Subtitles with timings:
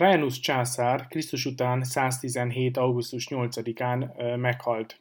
[0.00, 2.76] Trajanus császár Krisztus után 117.
[2.76, 5.00] augusztus 8-án meghalt.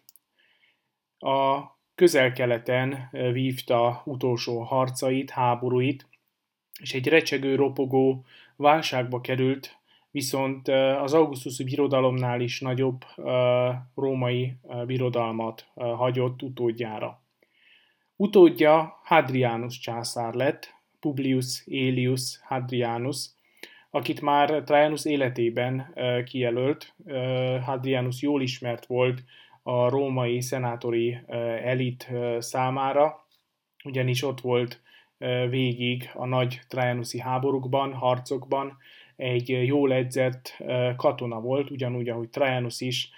[1.19, 1.61] A
[1.95, 6.07] közel-keleten vívta utolsó harcait, háborúit,
[6.81, 8.25] és egy recsegő, ropogó
[8.55, 9.77] válságba került,
[10.11, 10.67] viszont
[11.01, 13.05] az augusztusi birodalomnál is nagyobb
[13.95, 17.21] római birodalmat hagyott utódjára.
[18.15, 23.37] Utódja Hadrianus császár lett, Publius Aelius Hadrianus,
[23.89, 25.93] akit már Trajanus életében
[26.25, 26.93] kijelölt.
[27.61, 29.23] Hadrianus jól ismert volt
[29.63, 31.17] a római szenátori
[31.63, 33.27] elit számára,
[33.83, 34.81] ugyanis ott volt
[35.49, 38.77] végig a nagy Trajanuszi háborúkban, harcokban,
[39.15, 40.63] egy jól edzett
[40.95, 43.09] katona volt, ugyanúgy, ahogy Trajanus is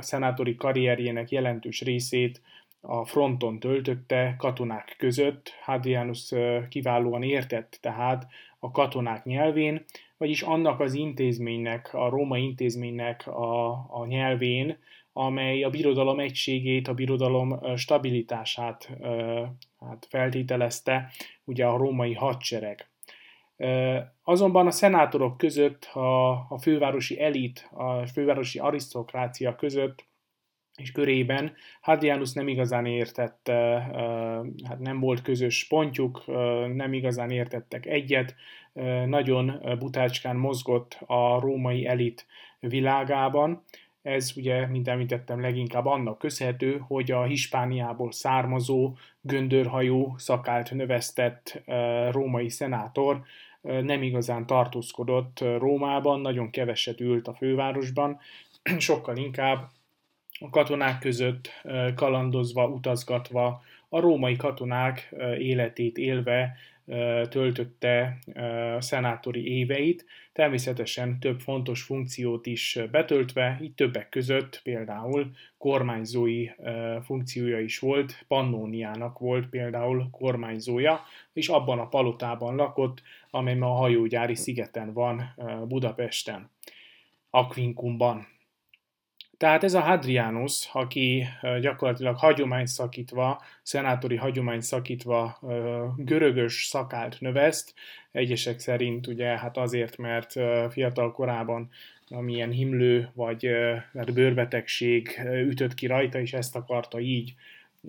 [0.00, 2.42] szenátori karrierjének jelentős részét
[2.80, 5.52] a fronton töltötte katonák között.
[5.62, 6.32] Hadrianus
[6.68, 8.26] kiválóan értett tehát
[8.58, 9.84] a katonák nyelvén,
[10.16, 13.68] vagyis annak az intézménynek, a római intézménynek a,
[14.00, 14.78] a nyelvén,
[15.12, 18.90] amely a birodalom egységét, a birodalom stabilitását
[19.80, 21.10] hát feltételezte,
[21.44, 22.88] ugye a római hadsereg.
[24.22, 30.07] Azonban a szenátorok között, a, a fővárosi elit, a fővárosi arisztokrácia között
[30.78, 33.56] és körében Hadrianus nem igazán értette,
[34.68, 36.24] hát nem volt közös pontjuk,
[36.74, 38.34] nem igazán értettek egyet,
[39.06, 42.26] nagyon butácskán mozgott a római elit
[42.60, 43.62] világában.
[44.02, 51.62] Ez ugye, mint említettem, leginkább annak köszönhető, hogy a Hispániából származó, göndörhajú, szakált növesztett
[52.10, 53.22] római szenátor
[53.60, 58.18] nem igazán tartózkodott Rómában, nagyon keveset ült a fővárosban,
[58.78, 59.68] sokkal inkább
[60.38, 61.50] a katonák között
[61.94, 66.56] kalandozva, utazgatva, a római katonák életét élve
[67.28, 68.18] töltötte
[68.78, 76.48] szenátori éveit, természetesen több fontos funkciót is betöltve, így többek között például kormányzói
[77.02, 81.00] funkciója is volt, Pannóniának volt például kormányzója,
[81.32, 85.34] és abban a palotában lakott, amely ma a hajógyári szigeten van
[85.68, 86.50] Budapesten,
[87.30, 88.37] Aquincumban.
[89.38, 91.26] Tehát ez a Hadrianus, aki
[91.60, 95.38] gyakorlatilag hagyomány szakítva, szenátori hagyomány szakítva
[95.96, 97.74] görögös szakált növeszt,
[98.12, 100.32] egyesek szerint ugye hát azért, mert
[100.70, 101.70] fiatal korában
[102.10, 103.42] amilyen himlő vagy
[103.92, 107.34] mert bőrbetegség ütött ki rajta, és ezt akarta így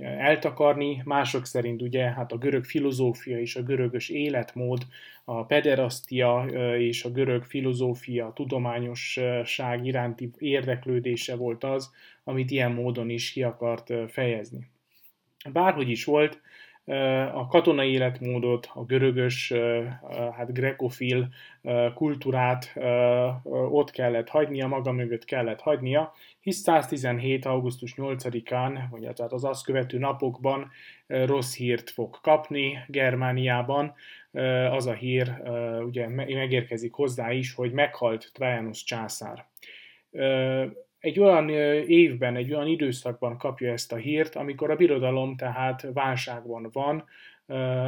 [0.02, 1.02] eltakarni.
[1.06, 4.86] Mások szerint ugye hát a görög filozófia és a görögös életmód,
[5.26, 6.46] a pederastia
[6.78, 11.92] és a görög filozófia tudományosság iránti érdeklődése volt az,
[12.24, 14.68] amit ilyen módon is ki akart fejezni.
[15.52, 16.42] Bárhogy is volt,
[17.34, 19.54] a katonai életmódot, a görögös,
[20.36, 21.28] hát grekofil
[21.94, 22.74] kultúrát
[23.44, 27.46] ott kellett hagynia, maga mögött kellett hagynia, hisz 117.
[27.46, 30.72] augusztus 8-án, vagy hát az azt követő napokban
[31.08, 33.94] rossz hírt fog kapni Germániában.
[34.72, 35.42] Az a hír
[35.86, 39.46] ugye megérkezik hozzá is, hogy meghalt Trajanus császár
[41.00, 41.50] egy olyan
[41.88, 47.04] évben, egy olyan időszakban kapja ezt a hírt, amikor a birodalom tehát válságban van,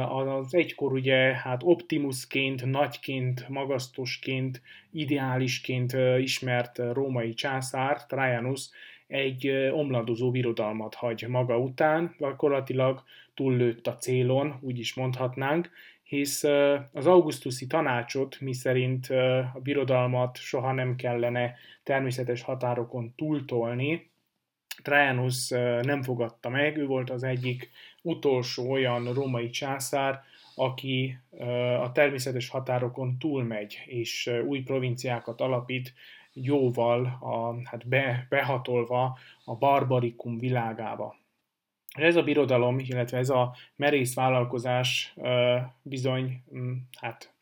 [0.08, 4.62] az egykor ugye hát optimusként, nagyként, magasztosként,
[4.92, 8.68] ideálisként ismert római császár, Trajanus,
[9.06, 13.02] egy omladozó birodalmat hagy maga után, gyakorlatilag
[13.34, 15.70] túllőtt a célon, úgy is mondhatnánk,
[16.12, 16.42] hisz
[16.92, 19.06] az augusztusi tanácsot, miszerint
[19.54, 24.10] a birodalmat soha nem kellene természetes határokon túltolni,
[24.82, 25.48] Trajanus
[25.82, 27.70] nem fogadta meg, ő volt az egyik
[28.02, 30.22] utolsó olyan római császár,
[30.54, 31.18] aki
[31.80, 35.94] a természetes határokon túlmegy, és új provinciákat alapít,
[36.32, 41.21] jóval a, hát be, behatolva a barbarikum világába.
[41.92, 45.14] Ez a birodalom, illetve ez a merész vállalkozás
[45.82, 47.34] bizony mm, hát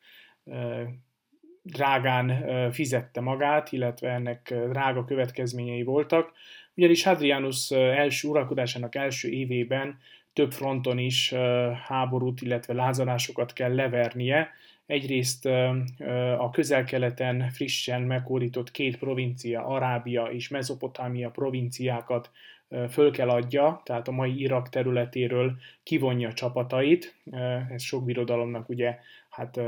[1.61, 6.31] drágán fizette magát, illetve ennek drága következményei voltak,
[6.75, 9.99] ugyanis Hadrianus első uralkodásának első évében
[10.33, 11.33] több fronton is
[11.87, 14.49] háborút, illetve lázalásokat kell levernie.
[14.85, 15.45] Egyrészt
[16.37, 22.31] a közel-keleten frissen meghódított két provincia, Arábia és Mezopotámia provinciákat
[22.89, 27.15] föl kell adja, tehát a mai Irak területéről kivonja csapatait.
[27.69, 28.97] Ez sok birodalomnak ugye
[29.29, 29.59] hát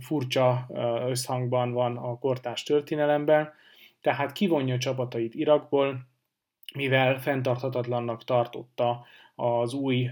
[0.00, 0.66] furcsa
[1.08, 3.52] összhangban van a kortás történelemben.
[4.00, 6.06] Tehát kivonja csapatait Irakból,
[6.74, 9.04] mivel fenntarthatatlannak tartotta
[9.34, 10.10] az új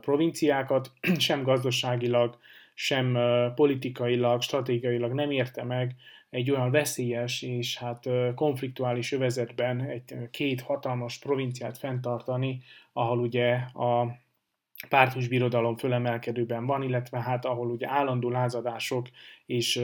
[0.00, 2.38] provinciákat, sem gazdaságilag,
[2.74, 3.18] sem
[3.54, 5.94] politikailag, stratégiailag nem érte meg
[6.30, 12.60] egy olyan veszélyes és hát konfliktuális övezetben egy két hatalmas provinciát fenntartani,
[12.92, 14.06] ahol ugye a
[14.88, 19.08] pártus birodalom fölemelkedőben van, illetve hát ahol ugye állandó lázadások
[19.46, 19.78] és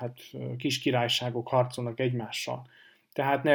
[0.00, 0.20] hát
[0.58, 2.66] kis királyságok harcolnak egymással.
[3.12, 3.46] Tehát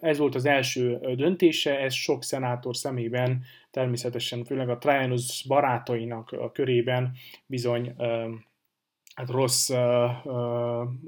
[0.00, 6.52] ez volt az első döntése, ez sok szenátor szemében, természetesen főleg a Trajanus barátainak a
[6.52, 7.12] körében
[7.46, 7.94] bizony
[9.18, 9.70] hát rossz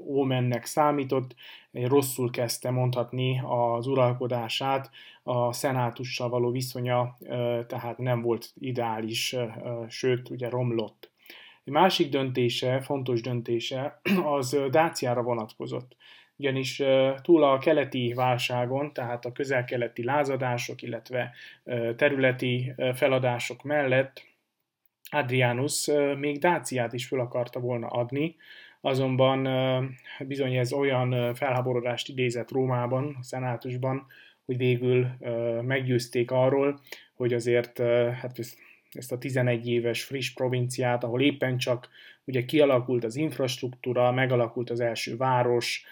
[0.05, 1.35] ómennek számított,
[1.71, 4.89] rosszul kezdte mondhatni az uralkodását,
[5.23, 7.17] a szenátussal való viszonya
[7.67, 9.35] tehát nem volt ideális,
[9.87, 11.11] sőt, ugye romlott.
[11.63, 14.01] Egy másik döntése, fontos döntése,
[14.35, 15.95] az Dáciára vonatkozott
[16.37, 16.81] ugyanis
[17.21, 21.31] túl a keleti válságon, tehát a közel-keleti lázadások, illetve
[21.95, 24.30] területi feladások mellett
[25.11, 28.35] Adrianus még Dáciát is föl akarta volna adni,
[28.81, 29.47] azonban
[30.19, 34.05] bizony ez olyan felháborodást idézett Rómában, a szenátusban,
[34.45, 35.07] hogy végül
[35.61, 36.79] meggyőzték arról,
[37.13, 37.77] hogy azért
[38.21, 38.39] hát
[38.91, 41.89] ezt a 11 éves friss provinciát, ahol éppen csak
[42.25, 45.85] ugye kialakult az infrastruktúra, megalakult az első város,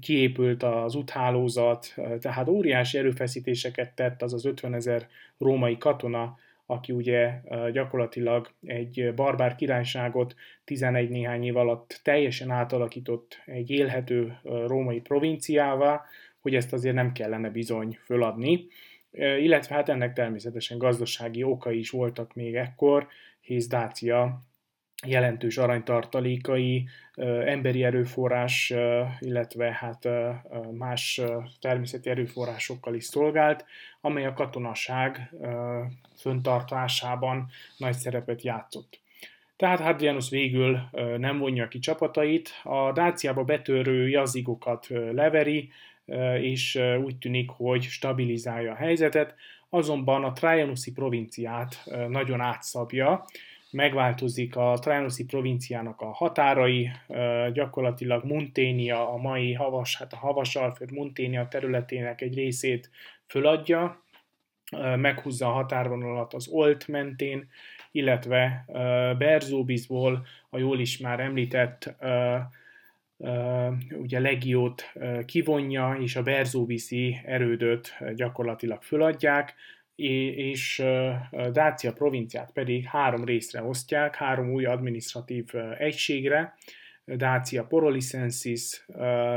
[0.00, 5.08] kiépült az úthálózat, tehát óriási erőfeszítéseket tett az az 50 ezer
[5.38, 6.36] római katona,
[6.72, 7.40] aki ugye
[7.72, 10.34] gyakorlatilag egy barbár királyságot
[10.64, 16.04] 11 néhány év alatt teljesen átalakított egy élhető római provinciává,
[16.40, 18.66] hogy ezt azért nem kellene bizony föladni.
[19.40, 23.06] Illetve hát ennek természetesen gazdasági okai is voltak még ekkor,
[23.40, 24.42] hisz Dácia
[25.06, 26.88] jelentős aranytartalékai,
[27.44, 28.72] emberi erőforrás,
[29.20, 30.08] illetve hát
[30.72, 31.20] más
[31.60, 33.64] természeti erőforrásokkal is szolgált,
[34.00, 35.34] amely a katonaság
[36.16, 39.00] föntartásában nagy szerepet játszott.
[39.56, 40.80] Tehát Hadrianus végül
[41.16, 45.70] nem vonja ki csapatait, a Dáciába betörő jazigokat leveri,
[46.40, 49.34] és úgy tűnik, hogy stabilizálja a helyzetet,
[49.68, 53.24] azonban a Trajanuszi provinciát nagyon átszabja,
[53.72, 56.90] megváltozik a Trajanuszi provinciának a határai,
[57.52, 62.90] gyakorlatilag Munténia, a mai havas, hát a havas alföld Munténia területének egy részét
[63.26, 64.02] föladja,
[64.96, 67.48] meghúzza a határvonalat az Olt mentén,
[67.90, 68.64] illetve
[69.18, 71.94] Berzóbizból a jól is már említett
[73.92, 74.92] ugye legiót
[75.26, 79.54] kivonja, és a Berzóviszi erődöt gyakorlatilag föladják,
[79.94, 80.82] és
[81.52, 85.46] Dácia provinciát pedig három részre osztják, három új administratív
[85.78, 86.54] egységre,
[87.04, 88.86] Dácia Porolicensis,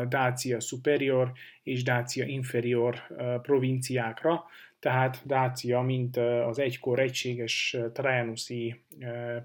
[0.07, 1.31] Dácia Superior
[1.63, 2.95] és Dácia Inferior
[3.41, 4.43] provinciákra,
[4.79, 8.83] tehát Dácia, mint az egykor egységes Trajanuszi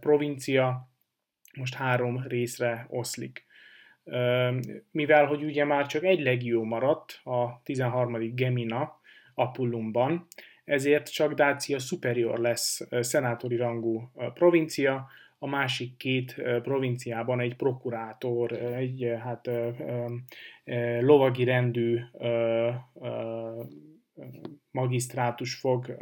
[0.01, 0.89] provincia,
[1.55, 3.47] most három részre oszlik.
[4.91, 8.35] Mivel, hogy ugye már csak egy legió maradt, a 13.
[8.35, 9.01] Gemina
[9.35, 10.27] Apullumban,
[10.71, 15.09] ezért csak Dácia Superior lesz szenátori rangú provincia,
[15.39, 19.51] a másik két provinciában egy prokurátor, egy hát
[21.01, 22.01] lovagi rendű
[24.71, 25.97] magisztrátus fog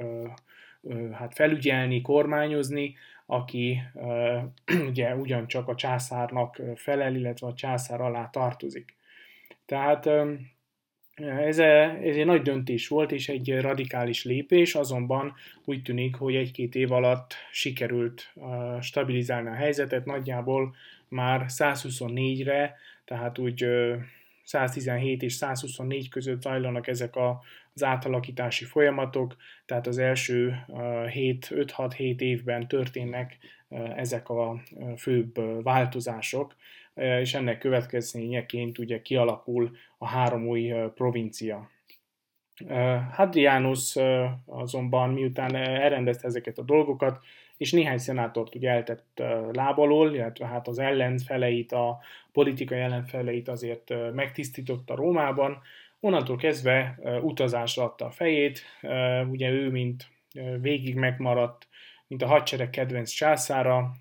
[1.12, 2.94] hát felügyelni, kormányozni,
[3.26, 3.82] aki
[4.90, 8.96] ugye ugyancsak a császárnak felel, illetve a császár alá tartozik.
[9.66, 10.08] Tehát
[11.20, 15.34] ez, ez egy nagy döntés volt, és egy radikális lépés, azonban
[15.64, 18.34] úgy tűnik, hogy egy-két év alatt sikerült
[18.80, 20.74] stabilizálni a helyzetet, nagyjából
[21.08, 23.66] már 124-re, tehát úgy
[24.44, 33.38] 117 és 124 között zajlanak ezek az átalakítási folyamatok, tehát az első 5-6-7 évben történnek
[33.96, 34.62] ezek a
[34.96, 36.54] főbb változások,
[36.98, 41.70] és ennek következményeként ugye kialakul a három új provincia.
[43.12, 43.96] Hadrianus
[44.46, 47.24] azonban miután elrendezte ezeket a dolgokat,
[47.56, 51.98] és néhány szenátort ugye eltett lábalól, illetve hát az ellenfeleit, a
[52.32, 55.62] politikai ellenfeleit azért megtisztította Rómában,
[56.00, 58.62] onnantól kezdve utazásra adta a fejét,
[59.30, 60.08] ugye ő, mint
[60.60, 61.68] végig megmaradt,
[62.06, 63.92] mint a hadsereg kedvenc császára,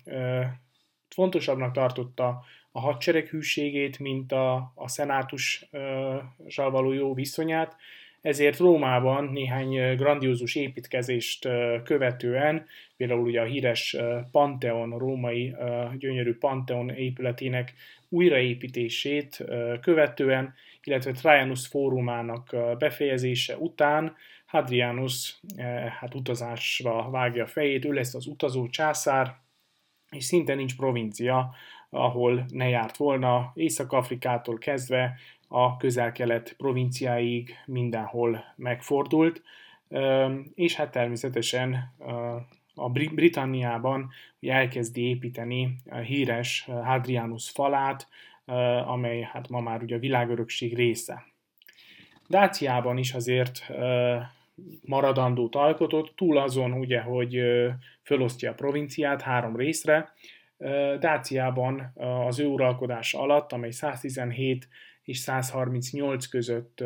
[1.08, 2.44] fontosabbnak tartotta
[2.78, 7.76] a hadsereg hűségét, mint a, a szenátussal való jó viszonyát,
[8.20, 11.48] ezért Rómában néhány grandiózus építkezést
[11.84, 12.66] követően,
[12.96, 13.96] például ugye a híres
[14.30, 15.54] Pantheon, római
[15.98, 17.74] gyönyörű Pantheon épületének
[18.08, 19.44] újraépítését
[19.80, 24.16] követően, illetve Trajanus fórumának befejezése után
[24.46, 25.40] Hadrianus
[26.00, 29.36] hát utazásra vágja a fejét, ő lesz az utazó császár,
[30.10, 31.54] és szinte nincs provincia,
[31.90, 35.14] ahol ne járt volna, Észak-Afrikától kezdve
[35.48, 39.42] a közel-kelet provinciáig mindenhol megfordult,
[40.54, 41.94] és hát természetesen
[42.74, 48.08] a Britanniában elkezdi építeni a híres Hadrianus falát,
[48.86, 51.24] amely hát ma már ugye a világörökség része.
[52.28, 53.70] Dáciában is azért
[54.84, 57.42] maradandót alkotott, túl azon ugye, hogy
[58.02, 60.12] fölosztja a provinciát három részre.
[61.00, 61.92] Dáciában
[62.26, 64.68] az ő uralkodása alatt, amely 117
[65.02, 66.84] és 138 között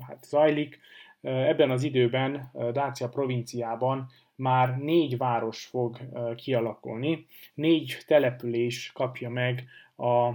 [0.00, 0.80] hát zajlik,
[1.20, 5.98] ebben az időben Dácia provinciában már négy város fog
[6.34, 9.64] kialakulni, négy település kapja meg
[9.96, 10.30] a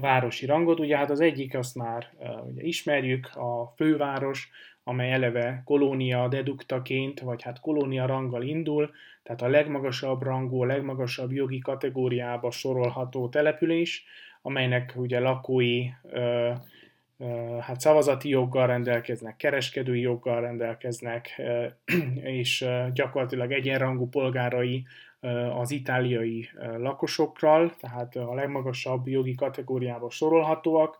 [0.00, 0.80] városi rangot.
[0.80, 2.12] Ugye hát az egyik, azt már
[2.46, 4.50] ugye ismerjük, a főváros,
[4.88, 8.90] amely eleve kolónia deduktaként, vagy hát kolónia ranggal indul,
[9.22, 14.04] tehát a legmagasabb rangú, a legmagasabb jogi kategóriába sorolható település,
[14.42, 15.88] amelynek ugye lakói
[17.60, 21.42] hát szavazati joggal rendelkeznek, kereskedői joggal rendelkeznek,
[22.38, 24.86] és gyakorlatilag egyenrangú polgárai
[25.58, 30.98] az itáliai lakosokkal, tehát a legmagasabb jogi kategóriába sorolhatóak,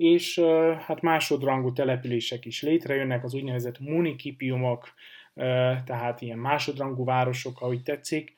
[0.00, 0.40] és
[0.86, 4.88] hát másodrangú települések is létrejönnek, az úgynevezett municipiumok,
[5.84, 8.34] tehát ilyen másodrangú városok, ahogy tetszik.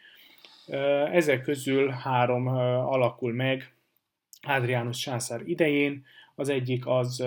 [1.13, 3.75] Ezek közül három alakul meg
[4.43, 6.05] Adrianus császár idején,
[6.35, 7.25] az egyik az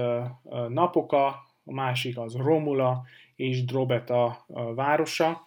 [0.70, 1.26] Napoka,
[1.66, 5.44] a másik az Romula és Drobeta városa.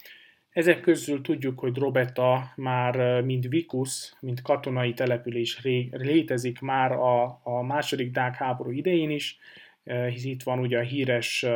[0.59, 5.61] Ezek közül tudjuk, hogy Drobeta már mint Vikus, mint katonai település
[5.91, 9.39] létezik már a, a második Dák háború idején is,
[9.85, 11.47] hisz itt van ugye a híres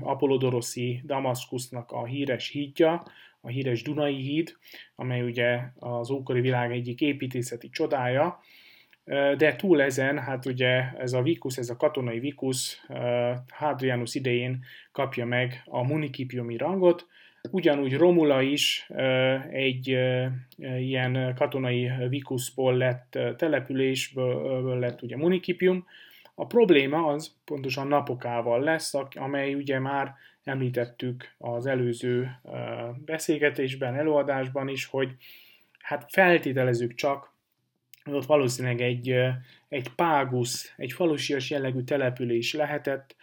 [0.00, 3.02] Apollodoroszi Damaszkusznak a híres hídja,
[3.40, 4.56] a híres Dunai híd,
[4.96, 8.40] amely ugye az ókori világ egyik építészeti csodája,
[9.36, 12.86] de túl ezen, hát ugye ez a Vicus, ez a katonai Vicus
[13.48, 17.06] Hadrianus idején kapja meg a municipiumi rangot,
[17.50, 18.90] ugyanúgy Romula is
[19.50, 19.98] egy
[20.78, 25.86] ilyen katonai Vicusból lett településből lett ugye municipium.
[26.34, 32.40] A probléma az pontosan napokával lesz, amely ugye már említettük az előző
[33.04, 35.10] beszélgetésben, előadásban is, hogy
[35.78, 37.32] hát feltételezzük csak,
[38.04, 39.14] ott valószínűleg egy,
[39.68, 43.16] egy págusz, egy falusias jellegű település lehetett,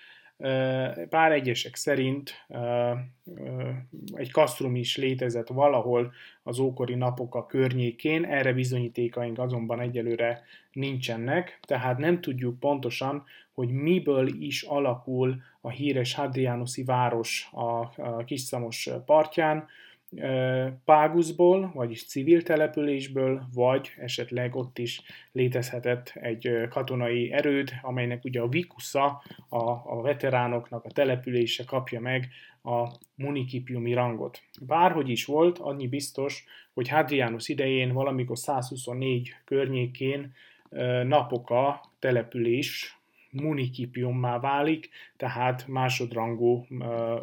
[1.10, 2.46] pár egyesek szerint
[4.14, 6.14] egy kasztrum is létezett valahol
[6.44, 13.70] az ókori napok a környékén, erre bizonyítékaink azonban egyelőre nincsenek, tehát nem tudjuk pontosan, hogy
[13.70, 19.68] miből is alakul a híres Hadrianuszi város a Kisszamos partján,
[20.86, 28.48] Páguszból, vagyis civil településből, vagy esetleg ott is létezhetett egy katonai erőd, amelynek ugye a
[28.48, 32.30] Vikusza, a, a veteránoknak a települése kapja meg
[32.64, 34.42] a municipiumi rangot.
[34.62, 40.34] Bárhogy is volt, annyi biztos, hogy Hadrianus idején valamikor 124 környékén
[41.04, 42.98] napoka település
[43.32, 46.66] municipiummá válik, tehát másodrangú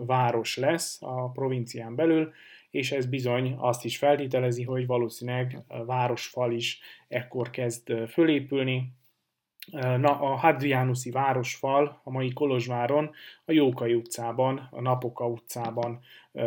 [0.06, 2.32] város lesz a provincián belül,
[2.74, 8.92] és ez bizony azt is feltételezi, hogy valószínűleg városfal is ekkor kezd fölépülni.
[9.72, 13.10] Na, a Hadrianuszi városfal a mai Kolozsváron,
[13.44, 16.00] a Jókai utcában, a Napoka utcában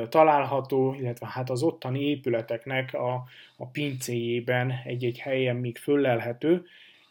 [0.10, 3.24] található, illetve hát az ottani épületeknek a,
[3.58, 6.66] a pincéjében egy-egy helyen még föllelhető,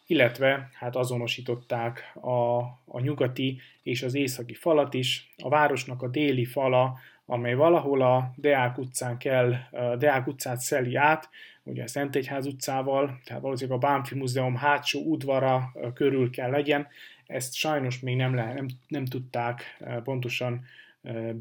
[0.07, 5.35] illetve hát azonosították a, a nyugati és az északi falat is.
[5.43, 10.95] A városnak a déli fala amely valahol a Deák utcán kell, a Deák utcát szeli
[10.95, 11.28] át,
[11.62, 16.87] ugye a Szentegyház utcával, tehát valószínűleg a Bánfi Múzeum hátsó udvara körül kell legyen.
[17.26, 20.64] Ezt sajnos még nem, le, nem, nem tudták pontosan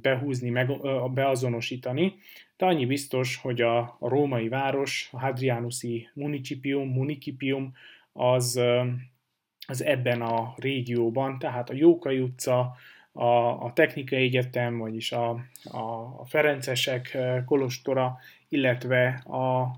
[0.02, 0.72] behúzni, meg,
[1.14, 2.14] beazonosítani,
[2.58, 7.74] de annyi biztos, hogy a, a római város, a Hadrianuszi municipium, municipium,
[8.14, 8.62] az,
[9.68, 12.76] az ebben a régióban, tehát a Jókai utca,
[13.18, 15.30] a, a Technikai Egyetem, vagyis a,
[15.64, 15.80] a,
[16.18, 18.18] a Ferencesek kolostora,
[18.50, 19.72] illetve a, a,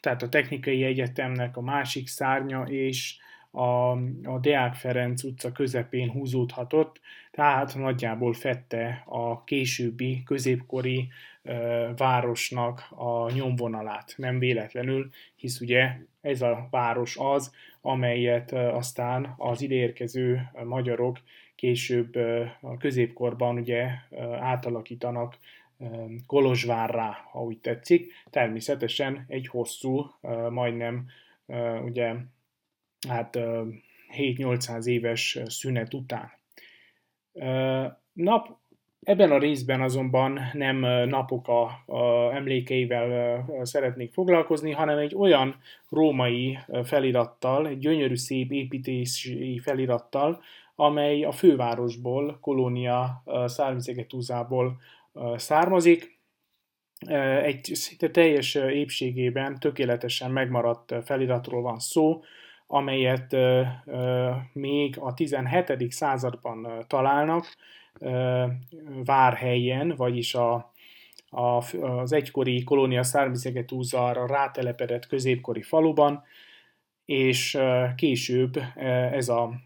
[0.00, 3.16] tehát a Technikai Egyetemnek a másik szárnya és
[3.50, 3.90] a,
[4.22, 7.00] a Deák Ferenc utca közepén húzódhatott,
[7.30, 11.08] tehát nagyjából fette a későbbi középkori
[11.42, 11.54] e,
[11.96, 14.14] városnak a nyomvonalát.
[14.16, 21.18] Nem véletlenül, hisz ugye ez a város az, amelyet e, aztán az ideérkező magyarok
[21.54, 23.88] később e, a középkorban ugye
[24.40, 25.38] átalakítanak
[26.26, 28.12] Kolozsvárrá, ha úgy tetszik.
[28.30, 30.10] Természetesen egy hosszú,
[30.50, 31.06] majdnem
[31.84, 32.14] ugye
[33.08, 33.38] hát
[34.16, 36.30] 7-800 éves szünet után.
[38.12, 38.56] Nap,
[39.02, 40.78] ebben a részben azonban nem
[41.08, 45.56] napok a, a emlékeivel szeretnék foglalkozni, hanem egy olyan
[45.88, 50.42] római felirattal, egy gyönyörű szép építési felirattal,
[50.74, 54.80] amely a fővárosból, Kolónia Szárvizegetúzából
[55.36, 56.18] származik.
[57.42, 62.22] Egy szinte teljes épségében tökéletesen megmaradt feliratról van szó,
[62.70, 63.36] amelyet
[64.52, 65.92] még a 17.
[65.92, 67.56] században találnak
[69.04, 70.72] várhelyen, vagyis a,
[71.30, 76.22] a, az egykori kolónia Szármizegetúzára rátelepedett középkori faluban,
[77.04, 77.58] és
[77.96, 78.62] később
[79.12, 79.60] ez a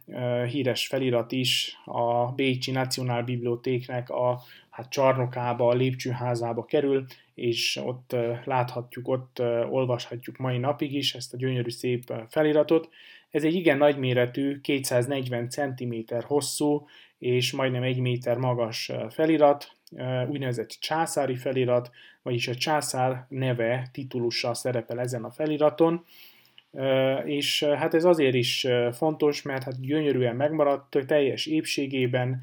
[0.48, 4.42] híres felirat is a Bécsi Nacionálbibliotéknek a
[4.72, 11.36] hát csarnokába, a lépcsőházába kerül, és ott láthatjuk, ott olvashatjuk mai napig is ezt a
[11.36, 12.88] gyönyörű szép feliratot.
[13.30, 16.86] Ez egy igen nagyméretű, 240 cm hosszú
[17.18, 19.72] és majdnem 1 méter magas felirat,
[20.28, 21.90] úgynevezett császári felirat,
[22.22, 26.04] vagyis a császár neve, titulusa szerepel ezen a feliraton,
[27.24, 32.42] és hát ez azért is fontos, mert hát gyönyörűen megmaradt, teljes épségében,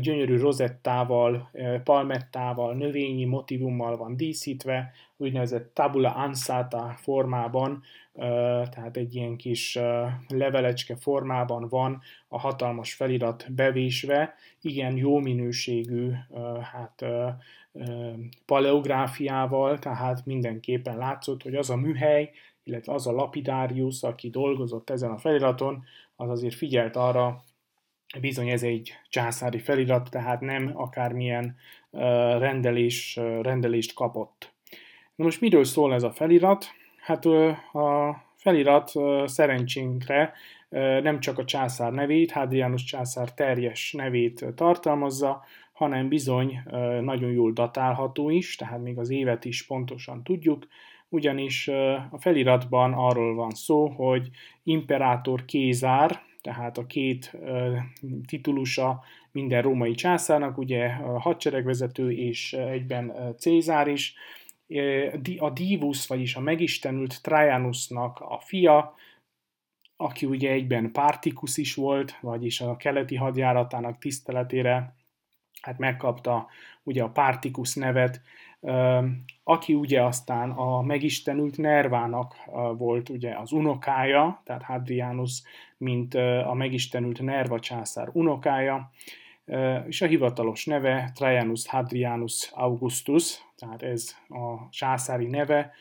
[0.00, 1.50] gyönyörű rozettával,
[1.84, 7.82] palmettával, növényi motivummal van díszítve, úgynevezett tabula ansata formában,
[8.70, 9.78] tehát egy ilyen kis
[10.28, 16.10] levelecske formában van a hatalmas felirat bevésve, igen jó minőségű
[16.72, 17.04] hát,
[18.46, 22.30] paleográfiával, tehát mindenképpen látszott, hogy az a műhely,
[22.62, 25.84] illetve az a lapidárius, aki dolgozott ezen a feliraton,
[26.16, 27.42] az azért figyelt arra,
[28.20, 31.56] bizony ez egy császári felirat, tehát nem akármilyen
[32.38, 34.52] rendelés, rendelést kapott.
[35.14, 36.66] Na most miről szól ez a felirat?
[37.00, 38.92] Hát a felirat
[39.24, 40.32] szerencsénkre
[41.02, 46.62] nem csak a császár nevét, Hadrianus császár terjes nevét tartalmazza, hanem bizony
[47.00, 50.66] nagyon jól datálható is, tehát még az évet is pontosan tudjuk,
[51.08, 51.68] ugyanis
[52.10, 54.28] a feliratban arról van szó, hogy
[54.62, 57.36] imperátor Kézár, tehát a két
[58.26, 64.14] titulusa minden római császárnak, ugye a hadseregvezető és egyben Cézár is,
[65.38, 68.94] a Divus, vagyis a megistenült Trajanusnak a fia,
[69.96, 74.96] aki ugye egyben Partikus is volt, vagyis a keleti hadjáratának tiszteletére
[75.60, 76.46] hát megkapta
[76.82, 78.20] ugye a Partikus nevet,
[79.44, 82.34] aki ugye aztán a megistenült Nervának
[82.76, 85.42] volt ugye az unokája, tehát Hadrianus,
[85.76, 88.90] mint a megistenült Nerva császár unokája,
[89.86, 95.72] és a hivatalos neve Trajanus Hadrianus Augustus, tehát ez a császári neve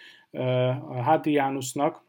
[1.01, 2.05] Hadrianusnak,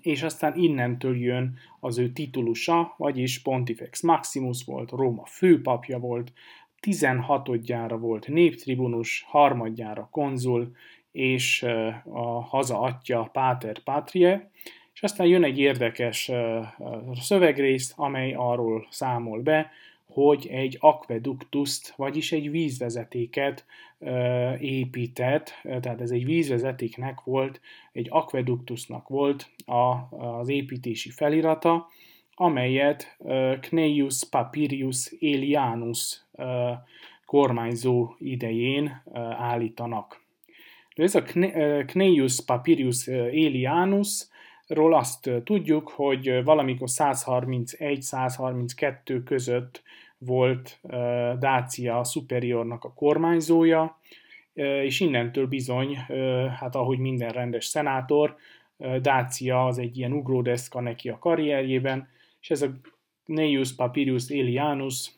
[0.00, 6.32] és aztán innentől jön az ő titulusa, vagyis Pontifex Maximus volt, Róma főpapja volt,
[6.82, 10.74] 16-odjára volt néptribunus, harmadjára konzul,
[11.12, 11.62] és
[12.12, 14.50] a haza atya Páter Patrie,
[14.94, 16.30] és aztán jön egy érdekes
[17.20, 19.70] szövegrész, amely arról számol be,
[20.06, 23.66] hogy egy akveduktuszt, vagyis egy vízvezetéket
[24.60, 27.60] épített, tehát ez egy vízvezetéknek volt,
[27.92, 29.50] egy akveduktusnak volt
[30.10, 31.88] az építési felirata,
[32.34, 33.16] amelyet
[33.60, 36.24] Cneius Papirius Elianus
[37.26, 39.02] kormányzó idején
[39.38, 40.20] állítanak.
[40.94, 41.22] Ez a
[41.86, 44.26] Cneius Papirius Elianus
[44.66, 49.82] ról azt tudjuk, hogy valamikor 131-132 között
[50.18, 50.80] volt
[51.38, 53.98] Dácia superiornak a kormányzója,
[54.82, 55.96] és innentől bizony,
[56.58, 58.36] hát ahogy minden rendes szenátor,
[59.00, 62.08] Dácia az egy ilyen ugródeszka neki a karrierjében,
[62.42, 62.70] és ez a
[63.24, 65.10] Neius Papirius Elianus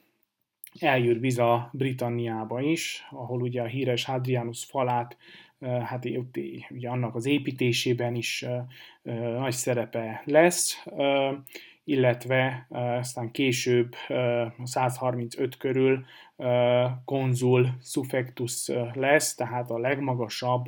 [0.78, 5.16] eljött biza Britanniába is, ahol ugye a híres Hadrianus falát,
[5.60, 6.38] hát ott
[6.70, 8.44] ugye annak az építésében is
[9.38, 10.84] nagy szerepe lesz,
[11.84, 13.94] illetve aztán később
[14.62, 16.04] 135 körül
[17.04, 20.64] konzul suffectus lesz, tehát a legmagasabb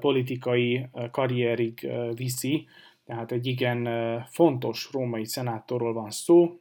[0.00, 2.66] politikai karrierig viszi,
[3.08, 3.88] tehát egy igen
[4.30, 6.60] fontos római szenátorról van szó,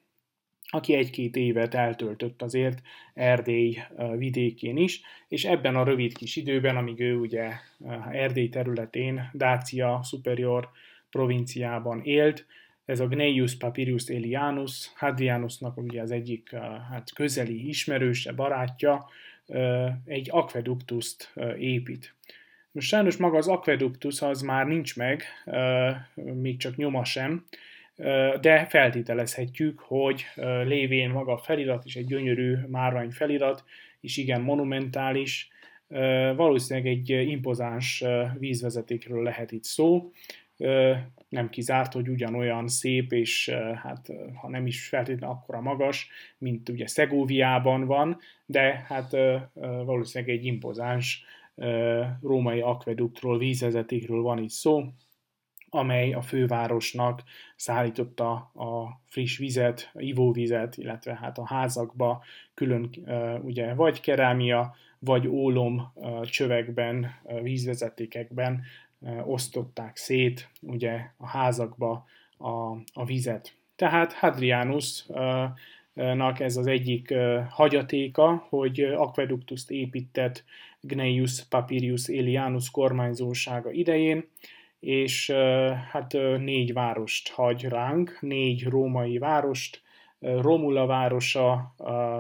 [0.70, 2.82] aki egy-két évet eltöltött azért
[3.14, 3.78] Erdély
[4.18, 7.52] vidékén is, és ebben a rövid kis időben, amíg ő ugye
[8.12, 10.70] Erdély területén, Dácia superior
[11.10, 12.46] provinciában élt,
[12.86, 16.56] ez a Gneius Papirius Elianus, Hadrianusnak ugye az egyik
[16.90, 19.10] hát közeli ismerőse, barátja,
[20.06, 22.16] egy akveduktust épít.
[22.78, 25.24] Most sajnos maga az akveduktus az már nincs meg,
[26.16, 27.46] még csak nyoma sem,
[28.42, 30.26] de feltételezhetjük, hogy
[30.66, 33.64] lévén maga a felirat is egy gyönyörű márvány felirat,
[34.02, 35.50] és igen monumentális,
[36.36, 38.04] valószínűleg egy impozáns
[38.40, 40.12] vízvezetékről lehet itt szó,
[41.30, 43.50] nem kizárt, hogy ugyanolyan szép, és
[43.84, 44.08] hát
[44.42, 49.12] ha nem is feltétlenül akkora magas, mint ugye Szegóviában van, de hát
[49.86, 51.26] valószínűleg egy impozáns
[52.22, 54.84] római akveduktról, vízvezetékről van itt szó,
[55.70, 57.24] amely a fővárosnak
[57.56, 62.90] szállította a friss vizet, a ivóvizet, illetve hát a házakba külön
[63.42, 65.94] ugye vagy kerámia, vagy ólom
[66.24, 68.62] csövekben, vízvezetékekben
[69.26, 72.06] osztották szét ugye a házakba
[72.38, 73.56] a, a vizet.
[73.76, 77.14] Tehát Hadrianusnak ez az egyik
[77.50, 80.44] hagyatéka, hogy akveduktust épített
[80.88, 84.28] Gnaeus Papirius Elianus kormányzósága idején,
[84.80, 85.32] és
[85.92, 89.82] hát négy várost hagy ránk, négy római várost,
[90.20, 91.76] Romula városa,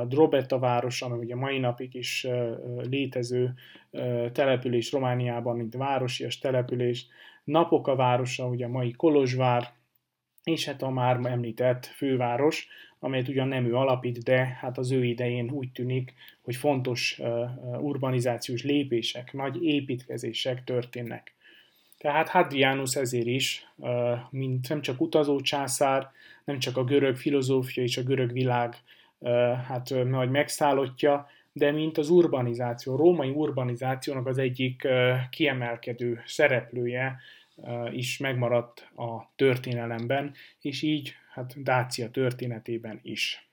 [0.07, 2.27] Drobeta városa, ami ugye mai napig is
[2.89, 3.53] létező
[4.31, 7.07] település Romániában, mint városias település,
[7.43, 9.67] Napoka városa, ugye a mai Kolozsvár,
[10.43, 12.67] és hát a már említett főváros,
[12.99, 17.21] amelyet ugyan nem ő alapít, de hát az ő idején úgy tűnik, hogy fontos
[17.79, 21.35] urbanizációs lépések, nagy építkezések történnek.
[21.97, 23.67] Tehát Hadrianus ezért is,
[24.29, 26.11] mint nem csak utazó császár,
[26.45, 28.75] nem csak a görög filozófia és a görög világ
[29.67, 34.87] hát majd megszállottja, de mint az urbanizáció, a római urbanizációnak az egyik
[35.29, 37.19] kiemelkedő szereplője
[37.91, 43.46] is megmaradt a történelemben, és így hát Dácia történetében is.